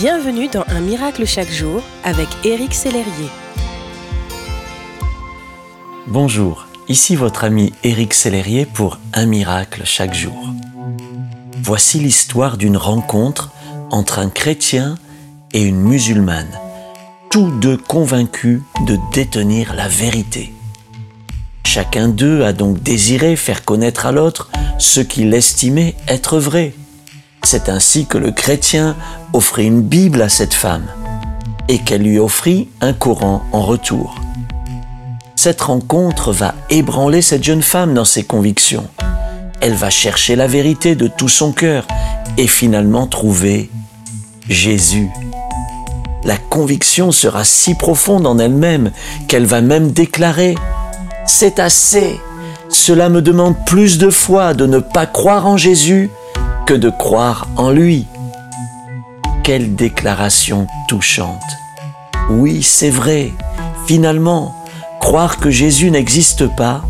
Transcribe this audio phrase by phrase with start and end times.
[0.00, 3.28] Bienvenue dans Un miracle chaque jour avec Éric Sellerier.
[6.06, 10.54] Bonjour, ici votre ami Éric Sellerier pour Un miracle chaque jour.
[11.62, 13.50] Voici l'histoire d'une rencontre
[13.90, 14.94] entre un chrétien
[15.52, 16.58] et une musulmane,
[17.28, 20.54] tous deux convaincus de détenir la vérité.
[21.66, 26.72] Chacun d'eux a donc désiré faire connaître à l'autre ce qu'il estimait être vrai.
[27.42, 28.96] C'est ainsi que le chrétien
[29.32, 30.86] offrit une Bible à cette femme
[31.68, 34.16] et qu'elle lui offrit un Coran en retour.
[35.36, 38.86] Cette rencontre va ébranler cette jeune femme dans ses convictions.
[39.60, 41.86] Elle va chercher la vérité de tout son cœur
[42.36, 43.70] et finalement trouver
[44.48, 45.08] Jésus.
[46.24, 48.90] La conviction sera si profonde en elle-même
[49.28, 50.54] qu'elle va même déclarer⁇
[51.26, 52.20] C'est assez
[52.68, 56.10] Cela me demande plus de foi de ne pas croire en Jésus
[56.74, 58.06] de croire en lui.
[59.42, 61.42] Quelle déclaration touchante.
[62.30, 63.32] Oui, c'est vrai.
[63.86, 64.54] Finalement,
[65.00, 66.82] croire que Jésus n'existe pas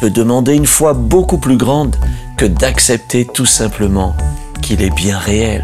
[0.00, 1.96] peut demander une foi beaucoup plus grande
[2.36, 4.14] que d'accepter tout simplement
[4.62, 5.62] qu'il est bien réel.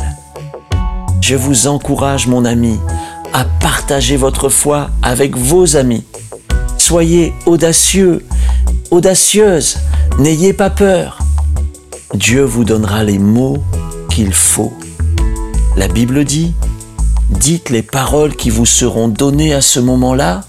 [1.21, 2.79] Je vous encourage, mon ami,
[3.33, 6.05] à partager votre foi avec vos amis.
[6.79, 8.27] Soyez audacieux,
[8.91, 9.79] audacieuse,
[10.19, 11.22] n'ayez pas peur.
[12.15, 13.63] Dieu vous donnera les mots
[14.11, 14.75] qu'il faut.
[15.77, 16.53] La Bible dit,
[17.31, 20.43] dites les paroles qui vous seront données à ce moment-là,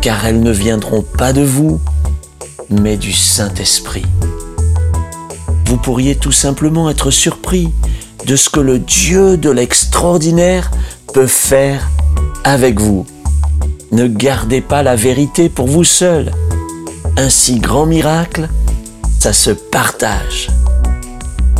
[0.00, 1.78] car elles ne viendront pas de vous,
[2.70, 4.06] mais du Saint-Esprit.
[5.66, 7.70] Vous pourriez tout simplement être surpris
[8.26, 10.70] de ce que le Dieu de l'extraordinaire
[11.12, 11.90] peut faire
[12.44, 13.06] avec vous.
[13.92, 16.32] Ne gardez pas la vérité pour vous seul.
[17.18, 18.48] Un si grand miracle,
[19.20, 20.48] ça se partage.